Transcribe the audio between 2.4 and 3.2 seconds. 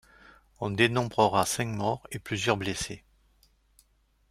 blessés.